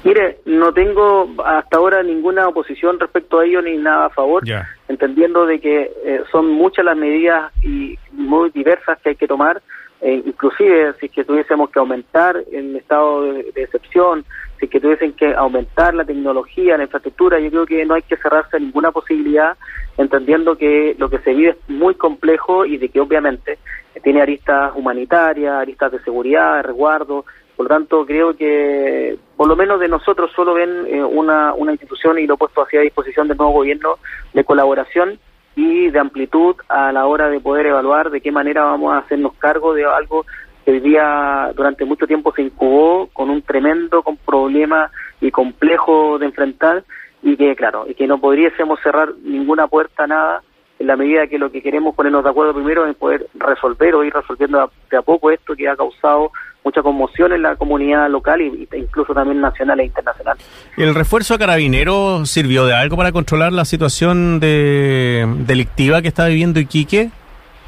Mire, 0.04 0.40
no 0.46 0.74
tengo 0.74 1.30
hasta 1.46 1.78
ahora 1.78 2.02
ninguna 2.02 2.48
oposición 2.48 3.00
respecto 3.00 3.40
a 3.40 3.46
ello 3.46 3.62
ni 3.62 3.78
nada 3.78 4.06
a 4.06 4.10
favor, 4.10 4.44
entendiendo 4.88 5.46
de 5.46 5.60
que 5.60 5.92
eh, 6.04 6.24
son 6.32 6.50
muchas 6.50 6.86
las 6.86 6.98
medidas 6.98 7.52
y 7.62 8.00
muy 8.12 8.50
diversas 8.50 9.00
que 9.02 9.10
hay 9.10 9.16
que 9.16 9.28
tomar, 9.28 9.62
eh, 10.02 10.24
inclusive 10.26 10.94
si 11.00 11.06
es 11.06 11.12
que 11.12 11.24
tuviésemos 11.24 11.70
que 11.70 11.80
aumentar 11.80 12.44
el 12.52 12.76
estado 12.76 13.22
de, 13.24 13.52
excepción, 13.56 14.26
si 14.58 14.66
es 14.66 14.72
que 14.72 14.80
tuviesen 14.80 15.14
que 15.14 15.34
aumentar 15.34 15.94
la 15.94 16.04
tecnología, 16.04 16.78
la 16.78 16.84
infraestructura, 16.84 17.40
yo 17.40 17.50
creo 17.52 17.66
que 17.66 17.86
no 17.86 17.94
hay 17.94 18.02
que 18.02 18.18
cerrarse 18.18 18.58
a 18.58 18.60
ninguna 18.60 18.92
posibilidad, 18.92 19.56
entendiendo 19.98 20.58
que 20.58 20.96
lo 20.98 21.10
que 21.10 21.20
se 21.20 21.34
vive 21.34 21.50
es 21.52 21.70
muy 21.70 21.94
complejo 21.96 22.66
y 22.66 22.78
de 22.78 22.90
que 22.90 23.00
obviamente 23.00 23.60
tiene 24.04 24.22
aristas 24.22 24.72
humanitarias, 24.76 25.54
aristas 25.54 25.92
de 25.92 26.00
seguridad, 26.00 26.58
de 26.58 26.64
resguardo, 26.64 27.26
por 27.56 27.70
lo 27.70 27.76
tanto, 27.76 28.06
creo 28.08 28.36
que 28.36 29.20
por 29.38 29.48
lo 29.48 29.56
menos 29.56 29.80
de 29.80 29.88
nosotros 29.88 30.32
solo 30.36 30.56
ven 30.56 30.88
eh, 30.88 31.04
una, 31.04 31.54
una 31.54 31.74
institución 31.74 32.18
y 32.18 32.26
lo 32.26 32.34
he 32.34 32.38
puesto 32.38 32.64
así 32.64 32.76
a 32.76 32.82
disposición 32.82 33.28
del 33.28 33.38
nuevo 33.38 33.54
gobierno 33.54 34.00
de 34.34 34.44
colaboración 34.44 35.20
y 35.56 35.90
de 35.90 36.00
amplitud 36.00 36.56
a 36.70 36.92
la 36.92 37.06
hora 37.06 37.30
de 37.30 37.40
poder 37.40 37.68
evaluar 37.68 38.10
de 38.10 38.22
qué 38.22 38.32
manera 38.32 38.64
vamos 38.64 38.94
a 38.94 39.00
hacernos 39.00 39.34
cargo 39.34 39.74
de 39.74 39.86
algo 39.86 40.26
que 40.64 40.72
hoy 40.72 40.80
día 40.80 41.52
durante 41.56 41.86
mucho 41.86 42.08
tiempo 42.08 42.34
se 42.34 42.44
incubó 42.44 43.08
con 43.14 43.30
un 43.30 43.42
tremendo 43.42 44.04
con 44.04 44.18
problema 44.18 44.92
y 45.20 45.32
complejo 45.32 46.18
de 46.20 46.28
enfrentar 46.28 46.84
y 47.24 47.36
que 47.36 47.56
claro, 47.56 47.86
y 47.88 47.94
que 47.94 48.08
no 48.08 48.20
podríamos 48.20 48.80
cerrar 48.82 49.14
ninguna 49.24 49.68
puerta 49.68 50.08
nada 50.08 50.42
en 50.82 50.88
la 50.88 50.98
medida 50.98 51.28
que 51.28 51.38
lo 51.38 51.52
que 51.52 51.62
queremos 51.62 51.96
ponernos 51.96 52.24
de 52.24 52.30
acuerdo 52.30 52.54
primero 52.54 52.86
es 52.88 52.96
poder 52.96 53.28
resolver 53.36 53.96
o 53.96 54.04
ir 54.04 54.14
resolviendo 54.14 54.72
de 54.90 54.98
a 54.98 55.02
poco 55.02 55.32
esto 55.32 55.56
que 55.56 55.70
ha 55.70 55.76
causado 55.76 56.32
mucha 56.64 56.82
conmoción 56.82 57.34
en 57.34 57.42
la 57.42 57.56
comunidad 57.56 58.10
local 58.10 58.42
e 58.42 58.78
incluso 58.78 59.14
también 59.14 59.42
nacional 59.42 59.80
e 59.80 59.86
internacional. 59.86 60.38
¿El 60.78 60.94
refuerzo 60.94 61.34
a 61.36 61.38
carabineros 61.38 62.30
sirvió 62.30 62.66
de 62.66 62.74
algo 62.74 62.98
para 62.98 63.12
controlar 63.12 63.52
la 63.52 63.66
situación 63.66 64.40
de, 64.40 65.26
delictiva 65.40 66.02
que 66.02 66.08
está 66.08 66.28
viviendo 66.28 66.60
Iquique? 66.60 67.10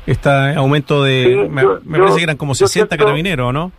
Este 0.06 0.30
aumento 0.30 1.04
de... 1.04 1.48
me, 1.50 1.64
parece 1.98 2.18
que 2.18 2.24
eran 2.24 2.38
como 2.38 2.56
60 2.56 2.98
carabineros, 2.98 3.54
¿no? 3.54 3.72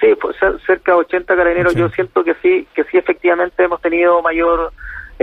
Sí, 0.00 0.08
pues 0.20 0.36
cerca 0.66 0.92
de 0.92 0.98
80 0.98 1.36
carabineros. 1.36 1.74
Yo 1.74 1.88
siento 1.90 2.24
que 2.24 2.34
sí, 2.42 2.66
que 2.74 2.84
sí 2.84 2.98
efectivamente 2.98 3.62
hemos 3.64 3.80
tenido 3.80 4.20
mayor... 4.22 4.72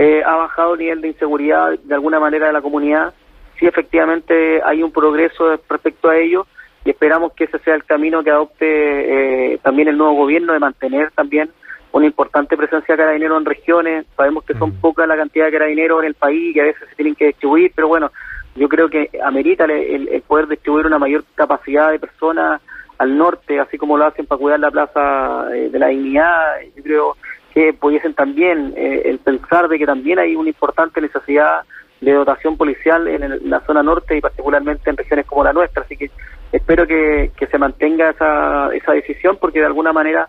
Eh, 0.00 0.22
ha 0.24 0.36
bajado 0.36 0.74
el 0.74 0.78
nivel 0.78 1.00
de 1.00 1.08
inseguridad 1.08 1.76
de 1.76 1.92
alguna 1.92 2.20
manera 2.20 2.46
de 2.46 2.52
la 2.52 2.60
comunidad. 2.60 3.12
Sí, 3.58 3.66
efectivamente 3.66 4.60
hay 4.64 4.82
un 4.82 4.92
progreso 4.92 5.58
respecto 5.68 6.08
a 6.08 6.16
ello 6.16 6.46
y 6.84 6.90
esperamos 6.90 7.32
que 7.32 7.44
ese 7.44 7.58
sea 7.58 7.74
el 7.74 7.84
camino 7.84 8.22
que 8.22 8.30
adopte 8.30 9.54
eh, 9.54 9.58
también 9.58 9.88
el 9.88 9.98
nuevo 9.98 10.14
gobierno 10.14 10.52
de 10.52 10.60
mantener 10.60 11.10
también 11.10 11.50
una 11.90 12.06
importante 12.06 12.56
presencia 12.56 12.94
de 12.94 13.02
carabineros 13.02 13.38
en 13.38 13.46
regiones. 13.46 14.06
Sabemos 14.16 14.44
que 14.44 14.54
son 14.54 14.72
poca 14.80 15.06
la 15.06 15.16
cantidad 15.16 15.46
de 15.46 15.52
carabineros 15.52 16.00
en 16.00 16.06
el 16.06 16.14
país 16.14 16.50
y 16.50 16.54
que 16.54 16.60
a 16.60 16.64
veces 16.64 16.88
se 16.88 16.94
tienen 16.94 17.14
que 17.14 17.26
distribuir, 17.26 17.72
pero 17.74 17.88
bueno, 17.88 18.12
yo 18.54 18.68
creo 18.68 18.88
que 18.88 19.10
amerita 19.24 19.64
el, 19.64 20.22
poder 20.26 20.46
distribuir 20.48 20.86
una 20.86 20.98
mayor 20.98 21.24
capacidad 21.34 21.90
de 21.90 21.98
personas 21.98 22.60
al 22.98 23.16
norte, 23.16 23.60
así 23.60 23.78
como 23.78 23.96
lo 23.96 24.06
hacen 24.06 24.26
para 24.26 24.38
cuidar 24.38 24.60
la 24.60 24.70
plaza 24.70 25.48
eh, 25.54 25.70
de 25.70 25.78
la 25.78 25.88
dignidad. 25.88 26.60
Yo 26.76 26.82
creo 26.82 27.16
que 27.54 27.72
pudiesen 27.72 28.14
también 28.14 28.74
eh, 28.76 29.02
el 29.06 29.18
pensar 29.18 29.68
de 29.68 29.78
que 29.78 29.86
también 29.86 30.18
hay 30.18 30.36
una 30.36 30.48
importante 30.48 31.00
necesidad 31.00 31.62
de 32.00 32.12
dotación 32.12 32.56
policial 32.56 33.08
en, 33.08 33.50
la 33.50 33.60
zona 33.60 33.82
norte 33.82 34.16
y 34.16 34.20
particularmente 34.20 34.88
en 34.90 34.96
regiones 34.96 35.26
como 35.26 35.44
la 35.44 35.52
nuestra. 35.52 35.82
Así 35.82 35.96
que 35.96 36.10
espero 36.52 36.86
que, 36.86 37.30
se 37.50 37.58
mantenga 37.58 38.10
esa, 38.10 38.74
esa 38.74 38.92
decisión 38.92 39.38
porque 39.40 39.60
de 39.60 39.66
alguna 39.66 39.92
manera 39.92 40.28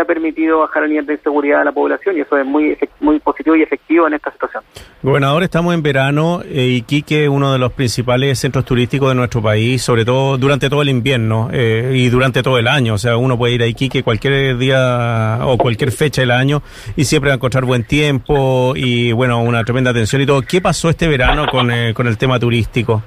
ha 0.00 0.04
permitido 0.04 0.60
bajar 0.60 0.84
el 0.84 0.90
nivel 0.90 1.06
de 1.06 1.14
inseguridad 1.14 1.60
de 1.60 1.64
la 1.66 1.72
población 1.72 2.16
y 2.16 2.20
eso 2.20 2.36
es 2.36 2.46
muy 2.46 2.76
muy 3.00 3.18
positivo 3.20 3.56
y 3.56 3.62
efectivo 3.62 4.06
en 4.06 4.14
esta 4.14 4.32
situación. 4.32 4.62
Gobernador, 5.02 5.42
estamos 5.42 5.74
en 5.74 5.82
verano 5.82 6.42
eh, 6.44 6.66
Iquique, 6.66 7.28
uno 7.28 7.52
de 7.52 7.58
los 7.58 7.72
principales 7.72 8.38
centros 8.38 8.64
turísticos 8.64 9.08
de 9.10 9.14
nuestro 9.14 9.42
país, 9.42 9.82
sobre 9.82 10.04
todo 10.04 10.38
durante 10.38 10.68
todo 10.68 10.82
el 10.82 10.88
invierno 10.88 11.48
eh, 11.52 11.92
y 11.94 12.08
durante 12.08 12.42
todo 12.42 12.58
el 12.58 12.66
año. 12.66 12.94
O 12.94 12.98
sea, 12.98 13.16
uno 13.16 13.38
puede 13.38 13.54
ir 13.54 13.62
a 13.62 13.66
Iquique 13.66 14.02
cualquier 14.02 14.56
día 14.58 15.38
o 15.42 15.56
cualquier 15.58 15.92
fecha 15.92 16.22
del 16.22 16.30
año 16.30 16.62
y 16.96 17.04
siempre 17.04 17.28
va 17.28 17.34
a 17.34 17.36
encontrar 17.36 17.64
buen 17.64 17.84
tiempo 17.84 18.72
y, 18.74 19.12
bueno, 19.12 19.40
una 19.42 19.64
tremenda 19.64 19.90
atención 19.90 20.22
y 20.22 20.26
todo. 20.26 20.42
¿Qué 20.42 20.60
pasó 20.60 20.90
este 20.90 21.08
verano 21.08 21.46
con, 21.50 21.70
eh, 21.70 21.94
con 21.94 22.06
el 22.06 22.18
tema 22.18 22.38
turístico? 22.38 23.02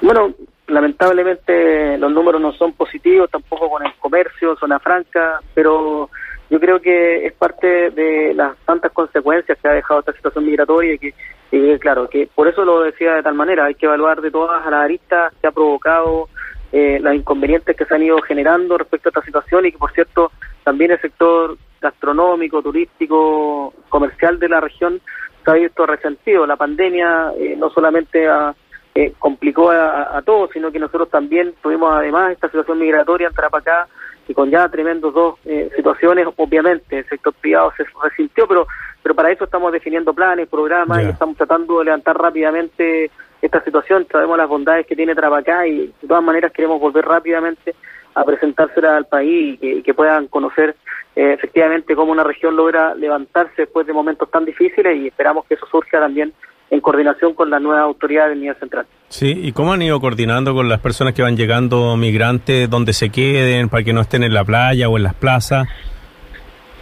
Bueno, 0.00 0.34
lamentablemente 0.68 1.98
los 1.98 2.12
números 2.12 2.40
no 2.40 2.52
son 2.52 2.72
positivos, 2.74 3.30
tampoco 3.30 3.68
con 3.70 3.84
el 3.84 3.94
comercio, 3.94 4.56
zona 4.56 4.78
franca, 4.78 5.40
pero 5.54 6.10
yo 6.50 6.60
creo 6.60 6.80
que 6.80 7.26
es 7.26 7.32
parte 7.32 7.90
de 7.90 8.32
las 8.34 8.56
tantas 8.58 8.92
consecuencias 8.92 9.58
que 9.60 9.68
ha 9.68 9.72
dejado 9.72 10.00
esta 10.00 10.12
situación 10.12 10.46
migratoria 10.46 10.94
y 10.94 10.98
que, 10.98 11.78
claro, 11.78 12.08
que 12.08 12.28
por 12.34 12.48
eso 12.48 12.64
lo 12.64 12.82
decía 12.82 13.14
de 13.14 13.22
tal 13.22 13.34
manera, 13.34 13.66
hay 13.66 13.74
que 13.74 13.86
evaluar 13.86 14.20
de 14.20 14.30
todas 14.30 14.64
las 14.64 14.84
aristas 14.84 15.32
que 15.40 15.46
ha 15.46 15.52
provocado 15.52 16.28
eh, 16.70 16.98
los 17.00 17.14
inconvenientes 17.14 17.76
que 17.76 17.84
se 17.84 17.94
han 17.94 18.02
ido 18.02 18.20
generando 18.22 18.76
respecto 18.76 19.08
a 19.08 19.10
esta 19.10 19.24
situación 19.24 19.66
y 19.66 19.72
que, 19.72 19.78
por 19.78 19.92
cierto, 19.92 20.32
también 20.64 20.90
el 20.90 21.00
sector 21.00 21.56
gastronómico, 21.80 22.62
turístico, 22.62 23.72
comercial 23.88 24.38
de 24.38 24.48
la 24.48 24.60
región 24.60 25.00
se 25.44 25.50
ha 25.50 25.54
visto 25.54 25.86
resentido. 25.86 26.46
La 26.46 26.56
pandemia 26.56 27.32
eh, 27.38 27.56
no 27.56 27.70
solamente 27.70 28.28
ha 28.28 28.54
eh, 29.00 29.12
complicó 29.16 29.70
a, 29.70 30.20
todos, 30.22 30.50
sino 30.52 30.72
que 30.72 30.80
nosotros 30.80 31.08
también 31.08 31.54
tuvimos 31.62 31.88
además 31.94 32.32
esta 32.32 32.48
situación 32.48 32.80
migratoria 32.80 33.28
en 33.28 33.32
Tarapacá 33.32 33.86
y 34.26 34.34
con 34.34 34.50
ya 34.50 34.68
tremendos 34.68 35.14
dos 35.14 35.36
eh, 35.44 35.70
situaciones, 35.76 36.26
obviamente 36.34 36.98
el 36.98 37.08
sector 37.08 37.32
privado 37.34 37.72
se 37.76 37.84
resintió, 38.02 38.48
pero 38.48 38.66
pero 39.00 39.14
para 39.14 39.30
eso 39.30 39.44
estamos 39.44 39.72
definiendo 39.72 40.12
planes, 40.12 40.48
programas 40.48 41.04
y 41.04 41.10
estamos 41.10 41.36
tratando 41.36 41.78
de 41.78 41.84
levantar 41.84 42.18
rápidamente 42.18 43.12
esta 43.40 43.62
situación. 43.62 44.04
Sabemos 44.10 44.36
las 44.36 44.48
bondades 44.48 44.84
que 44.84 44.96
tiene 44.96 45.14
Tarapacá 45.14 45.64
y 45.68 45.86
de 45.86 46.08
todas 46.08 46.24
maneras 46.24 46.52
queremos 46.52 46.80
volver 46.80 47.04
rápidamente 47.04 47.76
a 48.14 48.24
presentársela 48.24 48.96
al 48.96 49.06
país 49.06 49.60
y 49.62 49.80
que, 49.82 49.94
puedan 49.94 50.26
conocer 50.26 50.74
eh, 51.14 51.34
efectivamente 51.34 51.94
cómo 51.94 52.10
una 52.10 52.24
región 52.24 52.56
logra 52.56 52.96
levantarse 52.96 53.62
después 53.62 53.86
de 53.86 53.92
momentos 53.92 54.28
tan 54.28 54.44
difíciles 54.44 54.96
y 54.96 55.06
esperamos 55.06 55.46
que 55.46 55.54
eso 55.54 55.66
surja 55.70 56.00
también 56.00 56.32
en 56.70 56.80
coordinación 56.80 57.34
con 57.34 57.50
la 57.50 57.58
nueva 57.58 57.82
autoridad 57.82 58.28
del 58.28 58.40
nivel 58.40 58.56
central. 58.56 58.86
Sí, 59.08 59.32
¿y 59.42 59.52
cómo 59.52 59.72
han 59.72 59.82
ido 59.82 60.00
coordinando 60.00 60.54
con 60.54 60.68
las 60.68 60.80
personas 60.80 61.14
que 61.14 61.22
van 61.22 61.36
llegando 61.36 61.96
migrantes, 61.96 62.68
donde 62.68 62.92
se 62.92 63.10
queden, 63.10 63.68
para 63.68 63.82
que 63.82 63.92
no 63.92 64.02
estén 64.02 64.22
en 64.22 64.34
la 64.34 64.44
playa 64.44 64.88
o 64.88 64.96
en 64.96 65.04
las 65.04 65.14
plazas? 65.14 65.66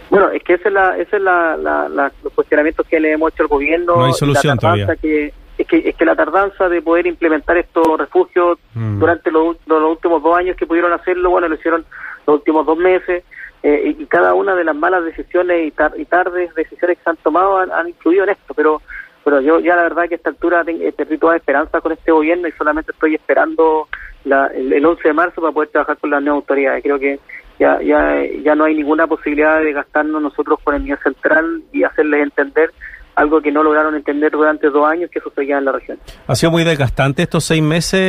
Bueno, 0.09 0.29
es 0.29 0.43
que 0.43 0.53
ese 0.53 0.69
es, 0.69 0.73
la, 0.73 0.97
ese 0.97 1.17
es 1.17 1.21
la, 1.21 2.11
los 2.23 2.33
cuestionamientos 2.33 2.85
que 2.87 2.99
le 2.99 3.13
hemos 3.13 3.33
hecho 3.33 3.43
al 3.43 3.49
gobierno. 3.49 3.95
No 3.97 4.05
hay 4.05 4.13
solución 4.13 4.57
todavía. 4.57 4.87
Que, 5.01 5.33
es, 5.57 5.67
que, 5.67 5.89
es 5.89 5.95
que 5.95 6.05
la 6.05 6.15
tardanza 6.15 6.69
de 6.69 6.81
poder 6.81 7.07
implementar 7.07 7.57
estos 7.57 7.85
refugios 7.97 8.57
mm. 8.73 8.99
durante 8.99 9.31
los, 9.31 9.57
últimos 9.67 10.23
dos 10.23 10.37
años 10.37 10.55
que 10.55 10.65
pudieron 10.65 10.93
hacerlo, 10.93 11.29
bueno, 11.29 11.47
lo 11.47 11.55
hicieron 11.55 11.85
los 12.25 12.37
últimos 12.37 12.65
dos 12.65 12.77
meses. 12.77 13.23
Eh, 13.63 13.95
y, 13.99 14.05
cada 14.05 14.33
una 14.33 14.55
de 14.55 14.63
las 14.63 14.75
malas 14.75 15.03
decisiones 15.03 15.67
y, 15.67 16.05
tardes 16.05 16.53
decisiones 16.55 16.97
que 16.97 17.03
se 17.03 17.09
han 17.09 17.17
tomado 17.17 17.57
han, 17.57 17.71
han 17.71 17.89
influido 17.89 18.23
en 18.23 18.29
esto, 18.29 18.53
pero 18.53 18.81
pero 19.27 19.41
yo 19.41 19.59
ya 19.59 19.75
la 19.75 19.83
verdad 19.83 20.07
que 20.07 20.13
a 20.13 20.17
esta 20.17 20.29
altura 20.29 20.63
perdí 20.63 21.17
toda 21.17 21.35
esperanza 21.35 21.81
con 21.81 21.91
este 21.91 22.13
gobierno 22.13 22.47
y 22.47 22.53
solamente 22.53 22.93
estoy 22.93 23.15
esperando 23.15 23.89
el, 24.23 24.85
11 24.85 25.05
de 25.05 25.13
marzo 25.13 25.41
para 25.41 25.51
poder 25.51 25.67
trabajar 25.67 25.97
con 25.97 26.11
las 26.11 26.23
nuevas 26.23 26.43
autoridades. 26.43 26.81
Creo 26.81 26.97
que 26.97 27.19
ya, 27.59 27.77
ya, 27.81 28.23
ya 28.41 28.55
no 28.55 28.63
hay 28.63 28.75
ninguna 28.75 29.05
posibilidad 29.05 29.61
de 29.61 29.73
gastarnos 29.73 30.21
nosotros 30.21 30.59
con 30.63 30.75
el 30.75 30.83
nivel 30.85 30.99
central 31.03 31.61
y 31.73 31.83
hacerles 31.83 32.23
entender 32.23 32.71
algo 33.15 33.41
que 33.41 33.51
no 33.51 33.63
lograron 33.63 33.95
entender 33.95 34.31
durante 34.31 34.69
dos 34.69 34.87
años 34.87 35.11
que 35.11 35.19
sucedía 35.19 35.57
en 35.57 35.65
la 35.65 35.73
región. 35.73 35.99
Ha 36.25 36.35
sido 36.35 36.51
muy 36.51 36.63
desgastante 36.63 37.23
estos 37.23 37.43
seis 37.43 37.61
meses 37.61 37.99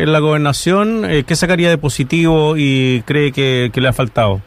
en 0.00 0.12
la 0.12 0.18
gobernación. 0.18 1.04
Eh, 1.04 1.22
¿Qué 1.22 1.36
sacaría 1.36 1.70
de 1.70 1.78
positivo 1.78 2.54
y 2.56 3.04
cree 3.06 3.30
que 3.30 3.70
le 3.72 3.86
ha 3.86 3.92
faltado? 3.92 4.40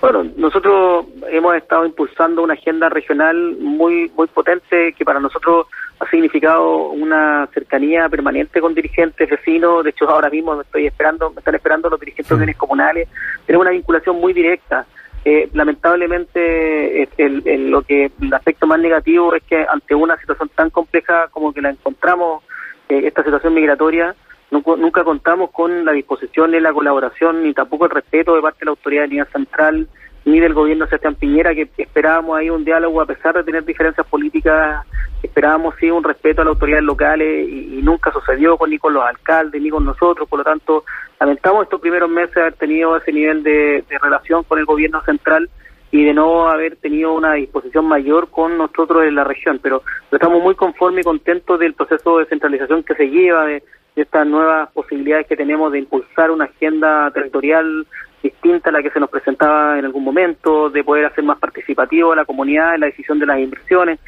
Bueno, 0.00 0.24
nosotros 0.36 1.06
hemos 1.28 1.54
estado 1.56 1.84
impulsando 1.84 2.42
una 2.42 2.54
agenda 2.54 2.88
regional 2.88 3.56
muy 3.58 4.10
muy 4.16 4.26
potente 4.28 4.94
que 4.94 5.04
para 5.04 5.20
nosotros 5.20 5.66
ha 5.98 6.08
significado 6.08 6.88
una 6.88 7.46
cercanía 7.52 8.08
permanente 8.08 8.62
con 8.62 8.74
dirigentes 8.74 9.28
vecinos. 9.28 9.84
De 9.84 9.90
hecho, 9.90 10.08
ahora 10.08 10.30
mismo 10.30 10.56
me 10.56 10.62
estoy 10.62 10.86
esperando, 10.86 11.30
me 11.30 11.40
están 11.40 11.54
esperando 11.54 11.90
los 11.90 12.00
dirigentes 12.00 12.38
de 12.38 12.54
comunales. 12.54 13.08
Tenemos 13.44 13.66
una 13.66 13.72
vinculación 13.72 14.16
muy 14.16 14.32
directa. 14.32 14.86
eh, 15.24 15.50
lamentablemente 15.52 17.08
el, 17.18 17.70
lo 17.70 17.82
que 17.82 18.10
el 18.22 18.32
aspecto 18.32 18.66
más 18.66 18.80
negativo 18.80 19.34
es 19.34 19.42
que 19.42 19.66
ante 19.68 19.94
una 19.94 20.16
situación 20.16 20.48
tan 20.54 20.70
compleja 20.70 21.28
como 21.28 21.52
que 21.52 21.60
la 21.60 21.70
encontramos, 21.70 22.42
eh, 22.88 23.02
esta 23.04 23.22
situación 23.22 23.52
migratoria, 23.52 24.14
nunca, 24.50 25.04
contamos 25.04 25.50
con 25.50 25.84
la 25.84 25.92
disposición 25.92 26.50
ni 26.50 26.60
la 26.60 26.72
colaboración 26.72 27.42
ni 27.42 27.54
tampoco 27.54 27.84
el 27.84 27.90
respeto 27.90 28.34
de 28.34 28.42
parte 28.42 28.60
de 28.60 28.64
la 28.66 28.70
autoridad 28.70 29.02
de 29.02 29.08
línea 29.08 29.24
central 29.26 29.88
ni 30.24 30.38
del 30.38 30.52
gobierno 30.52 30.84
de 30.84 30.90
Sebastián 30.90 31.14
Piñera, 31.14 31.54
que 31.54 31.68
esperábamos 31.78 32.38
ahí 32.38 32.50
un 32.50 32.64
diálogo 32.64 33.00
a 33.00 33.06
pesar 33.06 33.34
de 33.34 33.44
tener 33.44 33.64
diferencias 33.64 34.06
políticas, 34.06 34.84
esperábamos 35.22 35.74
sí 35.80 35.90
un 35.90 36.04
respeto 36.04 36.42
a 36.42 36.44
las 36.44 36.54
autoridades 36.54 36.84
locales 36.84 37.48
y, 37.48 37.80
nunca 37.82 38.12
sucedió 38.12 38.58
con, 38.58 38.70
ni 38.70 38.78
con 38.78 38.92
los 38.92 39.02
alcaldes 39.02 39.60
ni 39.62 39.70
con 39.70 39.84
nosotros, 39.84 40.28
por 40.28 40.40
lo 40.40 40.44
tanto 40.44 40.84
lamentamos 41.18 41.64
estos 41.64 41.80
primeros 41.80 42.10
meses 42.10 42.36
haber 42.36 42.54
tenido 42.54 42.96
ese 42.96 43.12
nivel 43.12 43.42
de, 43.42 43.84
relación 44.02 44.44
con 44.44 44.58
el 44.58 44.66
gobierno 44.66 45.02
central 45.02 45.48
y 45.90 46.04
de 46.04 46.12
no 46.12 46.48
haber 46.48 46.76
tenido 46.76 47.14
una 47.14 47.34
disposición 47.34 47.86
mayor 47.86 48.30
con 48.30 48.58
nosotros 48.58 49.04
en 49.04 49.14
la 49.14 49.24
región, 49.24 49.58
pero, 49.62 49.82
estamos 50.12 50.42
muy 50.42 50.54
conformes 50.54 51.00
y 51.00 51.08
contentos 51.08 51.58
del 51.58 51.74
proceso 51.74 52.18
de 52.18 52.26
centralización 52.26 52.84
que 52.84 52.94
se 52.94 53.08
lleva, 53.08 53.46
de, 53.46 53.62
de 53.94 54.02
estas 54.02 54.26
nuevas 54.26 54.70
posibilidades 54.72 55.26
que 55.26 55.36
tenemos 55.36 55.72
de 55.72 55.80
impulsar 55.80 56.30
una 56.30 56.44
agenda 56.44 57.10
territorial 57.10 57.86
distinta 58.22 58.70
a 58.70 58.72
la 58.72 58.82
que 58.82 58.90
se 58.90 59.00
nos 59.00 59.10
presentaba 59.10 59.78
en 59.78 59.84
algún 59.84 60.04
momento, 60.04 60.70
de 60.70 60.84
poder 60.84 61.06
hacer 61.06 61.24
más 61.24 61.38
participativo 61.38 62.12
a 62.12 62.16
la 62.16 62.24
comunidad 62.24 62.74
en 62.74 62.80
la 62.80 62.86
decisión 62.86 63.18
de 63.18 63.26
las 63.26 63.38
inversiones. 63.38 63.98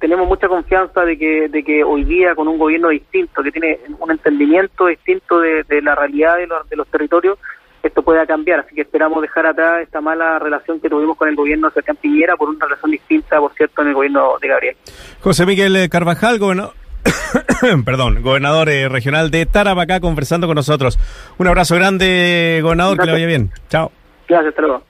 tenemos 0.00 0.26
mucha 0.26 0.48
confianza 0.48 1.04
de 1.04 1.16
que, 1.16 1.48
de 1.48 1.62
que 1.62 1.84
hoy 1.84 2.04
día 2.04 2.34
con 2.34 2.48
un 2.48 2.58
gobierno 2.58 2.88
distinto, 2.88 3.42
que 3.42 3.52
tiene 3.52 3.78
un 3.98 4.10
entendimiento 4.10 4.86
distinto 4.86 5.40
de, 5.40 5.64
la 5.82 5.94
realidad 5.94 6.36
de 6.36 6.46
los, 6.46 6.68
de 6.68 6.76
los 6.76 6.88
territorios, 6.88 7.38
esto 7.80 8.02
pueda 8.02 8.26
cambiar. 8.26 8.60
Así 8.60 8.74
que 8.74 8.82
esperamos 8.82 9.22
dejar 9.22 9.46
atrás 9.46 9.82
esta 9.82 10.00
mala 10.00 10.38
relación 10.40 10.80
que 10.80 10.90
tuvimos 10.90 11.16
con 11.16 11.28
el 11.28 11.36
gobierno 11.36 11.68
de 11.68 11.74
Sebastián 11.74 11.98
Piñera 12.00 12.36
por 12.36 12.48
una 12.48 12.64
relación 12.64 12.90
distinta, 12.90 13.38
por 13.38 13.54
cierto, 13.54 13.82
en 13.82 13.88
el 13.88 13.94
gobierno 13.94 14.34
de 14.40 14.48
Gabriel. 14.48 14.76
José 15.20 15.46
Miguel 15.46 15.88
Carvajal, 15.88 16.38
gobernador 16.40 16.87
perdón, 17.84 18.22
gobernador 18.22 18.68
eh, 18.68 18.88
regional 18.88 19.30
de 19.30 19.46
Tarapacá, 19.46 20.00
conversando 20.00 20.46
con 20.46 20.56
nosotros. 20.56 20.98
Un 21.38 21.46
abrazo 21.46 21.74
grande, 21.74 22.60
gobernador, 22.62 22.98
que 22.98 23.06
le 23.06 23.12
vaya 23.12 23.26
bien. 23.26 23.50
Chao. 23.68 23.92
Gracias, 24.28 24.50
hasta 24.50 24.62
luego. 24.62 24.82